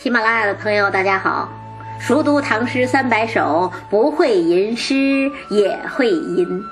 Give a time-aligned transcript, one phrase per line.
[0.00, 1.48] 喜马拉雅的朋友，大家好！
[1.98, 6.64] 熟读唐诗三百首，不会吟诗也会吟。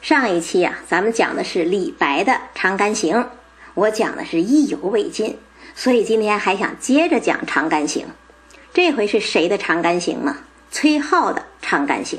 [0.00, 3.16] 上一期啊，咱们讲的是李白的《长干行》，
[3.74, 5.38] 我讲的是意犹未尽，
[5.74, 8.06] 所以今天还想接着讲《长干行》。
[8.72, 10.38] 这回是谁的《长干行》呢？
[10.70, 12.18] 崔颢的《长干行》。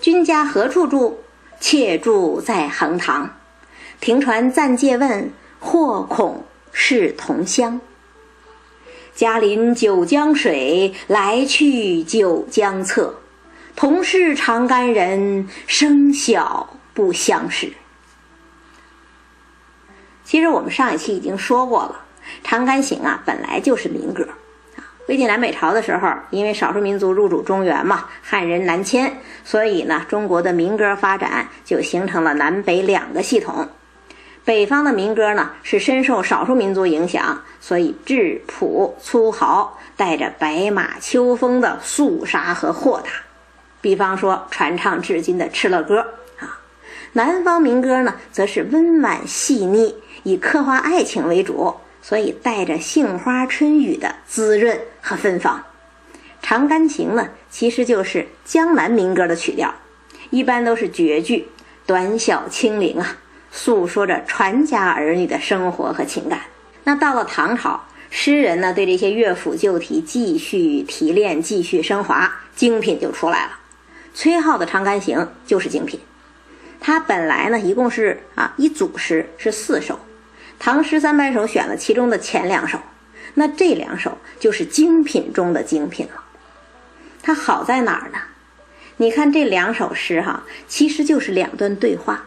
[0.00, 1.16] 君家何处住？
[1.58, 3.28] 妾住在横塘。
[4.00, 7.80] 停船暂借问，或恐是同乡。
[9.14, 13.14] 家临九江水，来去九江侧。
[13.76, 17.72] 同是长干人，生小不相识。
[20.24, 22.00] 其实我们上一期已经说过了，
[22.48, 24.26] 《长干行》啊，本来就是民歌。
[25.08, 33.68] 魏晋南北朝的时候，因为少数民族入主中原嘛，汉人南迁，所以呢，中国的民歌发展就形成了南北两个系统。
[34.44, 43.10] 北方的民歌呢，是深受少数民族影响，所以质朴粗豪，带着白马秋风的肃杀和豁达。
[43.82, 46.00] 比方说传唱至今的《敕勒歌》
[46.44, 46.58] 啊，
[47.12, 55.62] 南方民歌呢，则是温婉细腻，以刻画爱情为主，所以带着杏花春雨的滋润和芬芳。
[56.46, 59.74] 《长干行》呢，其实就是江南民歌的曲调，
[60.30, 61.48] 一般都是绝句，
[61.86, 63.18] 短小轻灵啊。
[63.50, 66.40] 诉说着传家儿女的生活和情感。
[66.84, 73.58] 那到了唐朝，诗人呢对这些乐府旧题继续提炼、继续升华，精品就出来了。
[74.14, 76.00] 崔颢的《长干行》就是精品。
[76.80, 79.94] 他本来呢一共是啊一组诗是四首，
[80.58, 82.78] 《唐诗三百首》选了其中的前两首，
[83.34, 86.22] 那这两首就是精品中的精品了。
[87.22, 88.18] 它好在哪儿呢？
[88.96, 92.24] 你看这两首诗哈，其实就是两段对话。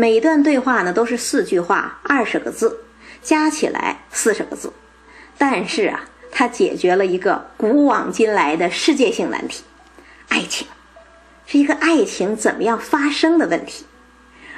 [0.00, 2.78] 每段对话呢都是四句话，二十个字，
[3.20, 4.72] 加起来四十个字。
[5.36, 9.64] 但是啊，它解决了一个古往今来的世界性难题——
[10.30, 10.68] 爱情，
[11.46, 13.86] 是一个爱情怎么样发生的问题。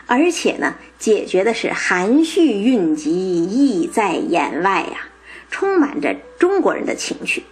[0.05, 3.11] 而且呢，解决的是含蓄蕴集，
[3.47, 5.09] 意在言外呀，
[5.51, 7.45] 充满着中国人的情趣。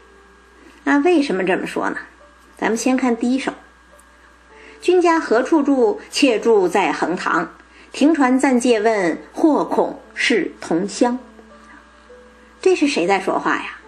[0.85, 1.97] 那为什么这么说呢？
[2.59, 3.55] 咱们先看第一首
[4.83, 6.03] ：“君家何处住？
[6.11, 7.51] 妾住在横塘。”
[7.93, 11.19] 停船暂借问，或恐是同乡。
[12.61, 13.79] 这是谁在说话呀？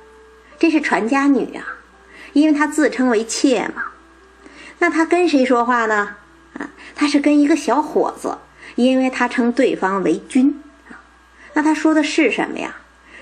[0.58, 1.64] 这是船家女啊，
[2.32, 3.84] 因为她自称为妾嘛。
[4.78, 6.16] 那她跟谁说话呢？
[6.58, 8.38] 啊，她是跟一个小伙子，
[8.74, 11.00] 因为她称对方为君啊。
[11.54, 12.76] 那她说的是什么呀？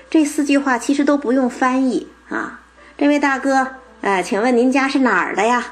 [0.09, 2.61] 这四句话其实都不用翻译啊。
[2.97, 5.65] 这位大哥，呃，请问您家是哪儿的呀？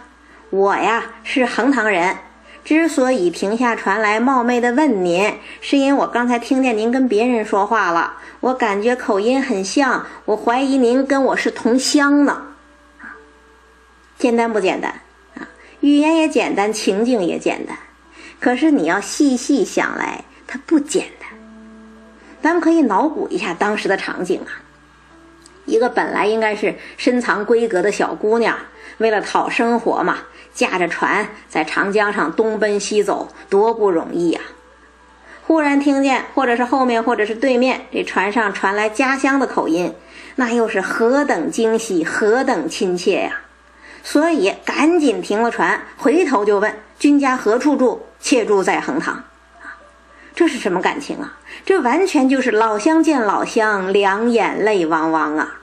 [0.50, 2.18] 我呀，是横塘人。
[2.68, 12.48] 之所以停下船来冒昧的问您，是因为我刚才听见您跟别人说话了，我感觉口音很像，我怀疑您跟我是同乡呢。
[14.18, 15.00] 简单不简单
[15.36, 15.48] 啊？
[15.80, 17.78] 语言也简单，情境也简单，
[18.42, 21.30] 可是你要细细想来，它不简单。
[22.42, 24.52] 咱们可以脑补一下当时的场景啊，
[25.64, 28.58] 一个本来应该是深藏闺阁的小姑娘，
[28.98, 30.18] 为了讨生活嘛。
[30.58, 34.42] 驾着船在长江上东奔西走，多不容易呀！
[35.46, 39.94] 忽然听见，或者是后面，或者是对面，这船上传来家乡的口音，
[40.38, 43.42] 那又是何等惊喜，何等亲切呀！
[44.02, 48.08] 所以赶紧停了船，回头就问：“君家何处住？
[48.20, 49.14] 妾住在横塘。”
[49.62, 49.78] 啊，
[50.34, 51.38] 这是什么感情啊？
[51.68, 55.60] 这完全就是老乡见老乡，两眼泪汪汪啊！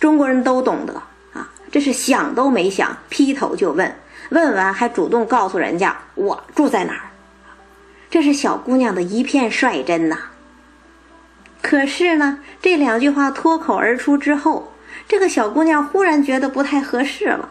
[0.00, 0.94] 中国人都懂得
[1.34, 3.94] 啊，这是想都没想，劈头就问。
[4.30, 7.10] 问完还主动告诉人家我住在哪儿，
[8.08, 10.18] 这是小姑娘的一片率真呐。
[11.62, 14.72] 可是呢，这两句话脱口而出之后，
[15.06, 17.50] 这个小姑娘忽然觉得不太合适了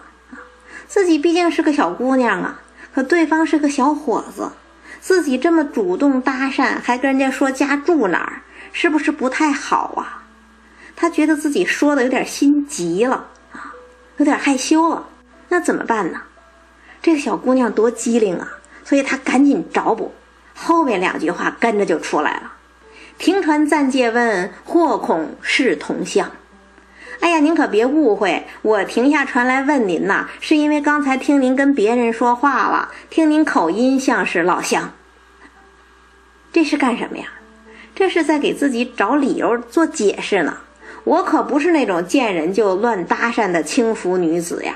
[0.87, 2.61] 自己毕竟是个小姑娘啊，
[2.93, 4.49] 可对方是个小伙子，
[4.99, 8.41] 自己这么主动搭讪，还跟人家说家住哪儿，
[8.73, 10.23] 是不是不太好啊？
[10.95, 13.71] 她觉得自己说的有点心急了啊，
[14.17, 15.07] 有点害羞了，
[15.49, 16.21] 那怎么办呢？
[17.01, 20.13] 这个小姑娘多机灵啊，所以她赶紧找补，
[20.53, 22.53] 后面两句话跟着就出来了。
[23.17, 26.31] 停船暂借问，或恐是同乡。
[27.19, 34.93] 哎呀，您可别误会，我停下船来问您呐，是因为刚才听您跟别人说话了，听您口音像是老乡。
[36.53, 37.25] 这是干什么呀？
[37.93, 40.57] 这是在给自己找理由做解释呢。
[41.03, 44.75] 我可不是那种见人就乱搭讪的轻浮女子呀，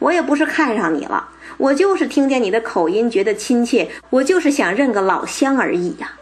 [0.00, 1.28] 我也不是看上你了。
[1.56, 6.18] 我就是听见你的口音觉得亲切，我就是想认个老乡而已呀。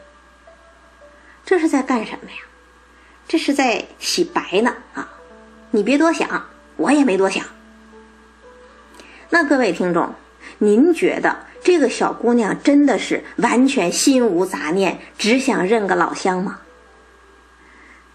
[1.44, 2.36] 这是在干什么呀？
[3.28, 5.08] 这是在洗白呢啊！
[5.70, 6.46] 你别多想，
[6.76, 7.44] 我也没多想。
[9.30, 10.14] 那各位听众，
[10.58, 16.60] 您觉得这个小姑娘真的是完全心无杂念，只想认个老乡吗？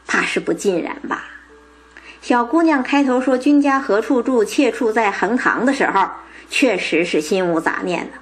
[0.06, 1.26] 怕是不尽然吧。
[2.28, 6.10] 小姑娘开头说“君家何处住，妾处在横塘”的时候，
[6.50, 8.18] 确实是心无杂念的。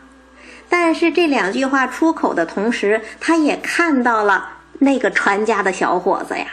[0.70, 6.46] 但是这两句话出口的同时，她也看到了那个传家的小伙子呀。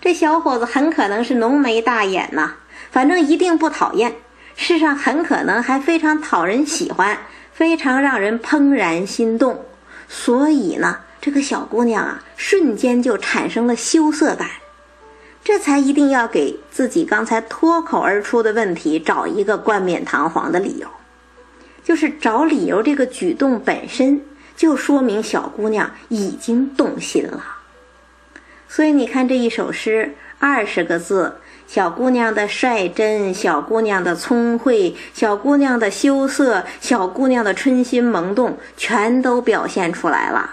[0.00, 2.52] 这小伙子很可能是浓眉大眼呐，
[2.92, 4.14] 反正一定不讨厌。
[4.54, 7.18] 世上很可能还非常讨人喜欢，
[7.52, 9.64] 非常让人怦然心动。
[10.08, 14.48] 所以呢，这个小姑娘啊，瞬间就产生了羞涩感，
[15.42, 20.86] 这才一定要给自己刚才脱口而出的问题找一个冠冕堂皇的理由。
[21.82, 24.20] 就是找理由，这个举动本身
[24.54, 27.42] 就说明小姑娘已经动心了。
[28.68, 40.48] 所以你看这一首诗，二十个字，小姑娘的率真，小姑娘的聪慧，小姑娘的羞涩，小姑娘的春心萌动，全都表现出来了。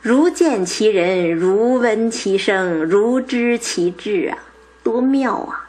[0.00, 4.38] 如见其人，如闻其声，如知其志啊，
[4.82, 5.68] 多妙啊！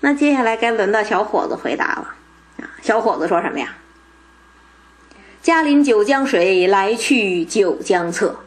[0.00, 2.14] 那接下来该轮到小伙子回答了
[2.58, 2.70] 啊。
[2.82, 3.76] 小伙子说什么呀？
[5.42, 8.38] 嘉临九江水，来去九江侧。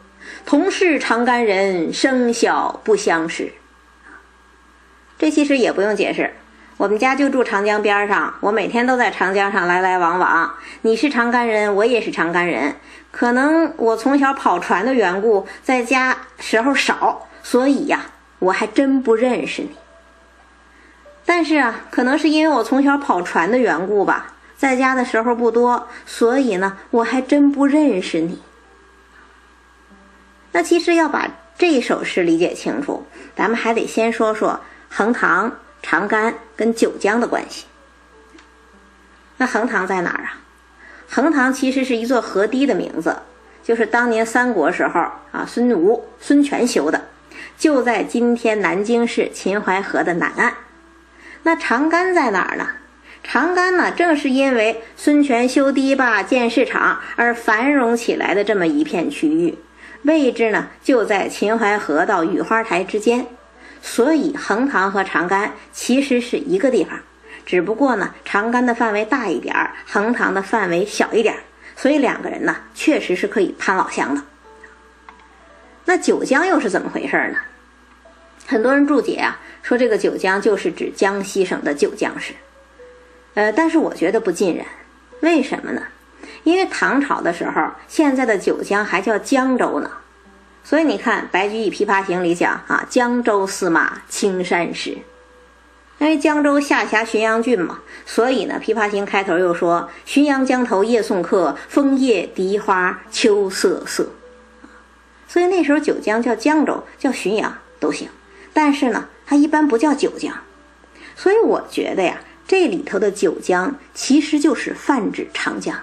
[0.45, 3.51] 同是长干人，生小不相识。
[5.17, 6.33] 这其实也不用解释，
[6.77, 10.56] 我们家就住长江边上，我每天都在长江上来来往往。
[10.81, 12.75] 你是长干人，我也是长干人。
[13.12, 18.07] 可能我从小跑船的缘故，在家时候少，所以呀，
[18.39, 19.72] 我还真不认识你。
[21.25, 28.42] 但是啊，可能是因为我从小跑船的缘故吧，在家的时候不多，所以呢，我还真不认识你。
[30.51, 37.66] 那其实要把这首诗理解清楚，咱们还得先说说横塘、长干跟九江的关系。
[39.38, 40.42] 那横塘在哪儿啊？
[41.07, 43.18] 横塘其实是一座河堤的名字，
[43.63, 45.00] 就是当年三国时候
[45.31, 47.10] 啊，孙吴、孙权修的，
[47.57, 50.54] 就在今天南京市秦淮河的南岸。
[51.44, 52.68] 那长干在哪儿呢？
[53.24, 59.57] 长干呢，正是因为孙权修堤坝建市场而繁荣起来的这么一片区域，
[60.04, 63.27] 位置呢就在秦淮河到雨花台之间，
[63.87, 66.99] 所以横塘和长干其实是一个地方，
[67.45, 71.39] 只不过呢长干的范围大一点儿，横塘的范围小一点儿，
[71.75, 74.23] 所以两个人呢确实是可以攀老乡的。
[75.85, 77.37] 那九江又是怎么回事呢？
[78.47, 79.39] 很多人注解啊。
[79.61, 82.33] 说这个九江就是指江西省的九江市，
[83.33, 84.65] 呃，但是我觉得不尽然，
[85.21, 85.81] 为什么呢？
[86.43, 89.89] 因为唐朝的时候，现在的九江还叫江州呢，
[90.65, 94.97] 所以你看《白居易琵琶行》里讲啊，江州司马青衫湿，
[96.00, 104.09] 因为江州下辖浔阳郡嘛，所以呢，《琵琶行》开头又说浔阳江头夜送客，枫叶荻花秋瑟瑟，
[105.27, 108.09] 所以那时候九江叫江州，叫浔阳都行，
[108.51, 109.07] 但是呢。
[109.27, 110.38] 它一般不叫九江，
[111.15, 115.75] 所以我觉得呀，这里头的九江其实就是泛指长江，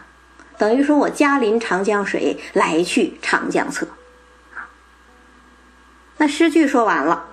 [0.56, 3.88] 等于说我嘉临长江水，来去长江侧。
[6.22, 7.24] 那诗句说完了，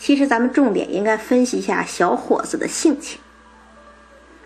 [0.00, 3.20] 其实咱们重点应该分析一下小伙子的性情。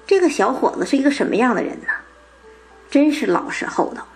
[0.07, 1.87] 这个小伙子是一个什么样的人呢？
[2.91, 4.07] 真是老实厚道。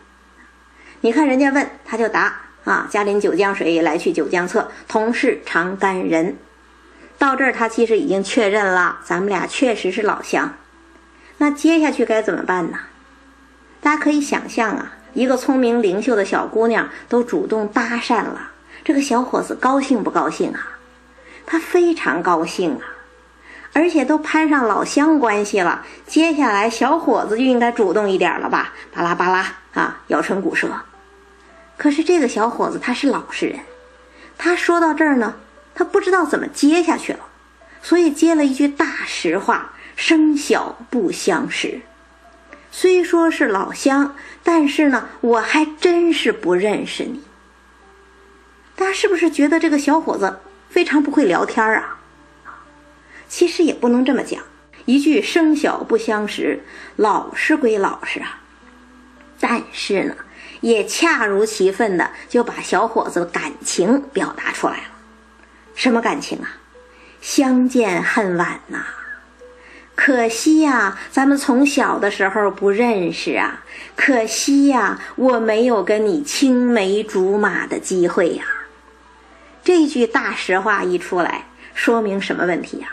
[1.01, 6.37] 你看人家问他就答啊，嘉临九江水，来去九江侧，同是长干人。
[7.17, 10.57] 到这儿，他其实已经确认了，咱们俩确实是老乡。
[11.39, 12.79] 那接下去该怎么办呢？
[13.81, 18.50] 大家可以想象啊，一个聪明灵秀的小姑娘都主动搭讪了，
[18.85, 20.79] 这个小伙子高兴不高兴啊？
[21.47, 22.83] 他非常高兴啊，
[23.73, 28.73] 而且都攀上老乡关系了，接下来小伙子就应该主动一点了吧？
[28.93, 30.69] 巴拉巴拉啊，咬唇鼓舌。
[31.77, 33.61] 可是这个小伙子他是老实人，
[34.37, 35.35] 他说到这儿呢。
[35.73, 37.21] 他不知道怎么接下去了，
[37.81, 41.81] 所以接了一句大实话：“生小不相识。”
[42.71, 47.23] 虽说是老乡，但是呢，我还真是不认识你。
[48.81, 50.39] 大家是不是觉得这个小伙子
[50.71, 51.99] 非常不会聊天啊？
[53.29, 54.43] 其实也不能这么讲，
[54.87, 56.65] 一句“生小不相识”，
[56.97, 58.41] 老实归老实啊，
[59.39, 60.17] 但是呢，
[60.63, 64.85] 也恰如其分的就把小伙子的感情表达出来了。
[65.75, 66.57] 什么感情啊？
[67.21, 68.87] 相见恨晚呐！
[69.95, 73.63] 可惜呀，咱们从小的时候不认识啊！
[73.95, 78.45] 可惜呀，我没有跟你青梅竹马的机会呀。
[79.63, 82.89] 这句大实话一出来，说明什么问题呀？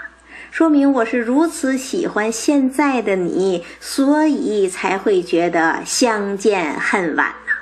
[0.51, 7.53] 说明我是如此喜欢现在的你，所以才会觉得相见恨晚呐。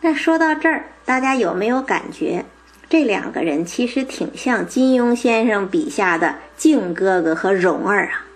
[0.00, 2.44] 那说到这儿，大家有没有感觉？
[2.88, 8.26] 这两个人其实挺像金庸先生笔下的靖哥哥和蓉儿啊。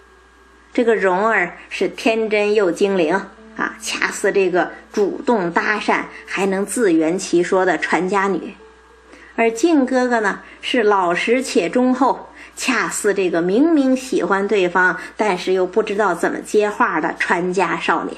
[0.72, 3.20] 这个蓉儿是天真又精灵
[3.60, 8.54] 啊，恰似这个主动搭讪还能自圆其说的传家女；
[9.36, 18.16] 而靖哥哥呢，是老实且忠厚，恰似这个明明喜欢对方，但是又不知道怎么接话的传家少年。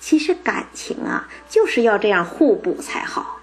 [0.00, 3.36] 其实感情啊，就是要这样互补才好。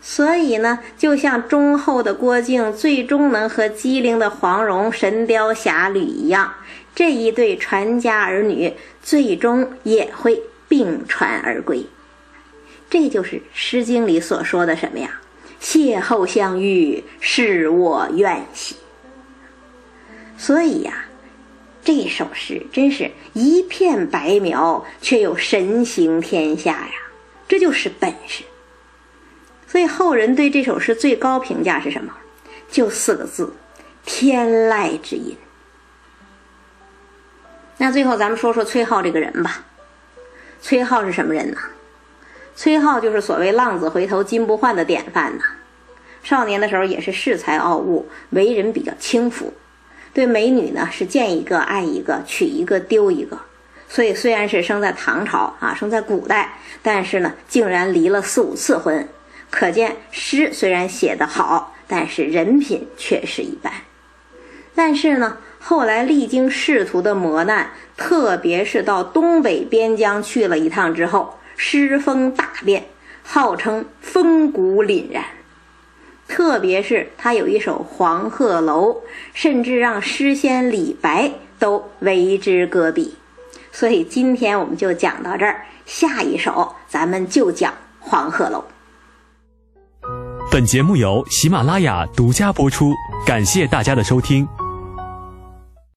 [0.00, 6.54] 所以呢，就像忠厚的郭靖最终能和机灵的黄蓉《神雕侠侣》一样，
[6.94, 8.72] 这一对传家儿女
[9.02, 11.84] 最终也会并传而归。
[12.88, 15.20] 这就是《诗经》里所说的什么呀
[15.60, 18.76] ？“邂逅相遇，是我愿兮。”
[20.38, 21.06] 所以呀，
[21.82, 26.92] 这首诗真是一片白描，却又神行天下呀！
[27.48, 28.44] 这就是本事。
[29.66, 32.12] 所以后人对这首诗最高评价是什么？
[32.70, 33.52] 就四个字：
[34.04, 35.36] 天籁之音。
[37.78, 39.64] 那最后咱们说说崔颢这个人吧。
[40.60, 41.56] 崔颢是什么人呢？
[42.56, 45.44] 崔颢就是所谓“浪子回头金不换”的典范呐。
[46.22, 49.52] 少年的时候也是恃才傲物，为人比较轻浮，
[50.14, 53.38] 对美女呢是见一个爱一个，娶一个丢一个。
[53.88, 59.06] 所以虽然是生在唐朝啊，生在古代，但是呢竟然离了四五次婚。
[59.50, 63.72] 可见诗虽然写得好，但是人品却是一般。
[64.74, 72.84] 但是呢，后来历经仕途的磨难，特别是到东北边疆去了一趟之后，诗风大变，
[73.22, 75.24] 号称风骨凛然。
[76.28, 78.90] 特别是他有一首《黄鹤楼》，
[79.32, 83.14] 甚至让诗仙李白都为之搁笔。
[83.72, 88.62] 所以今天我们就讲到这儿，下一首咱们就讲《黄鹤楼》。
[90.52, 92.92] 本节目由喜马拉雅独家播出，
[93.24, 94.46] 感谢大家的收听。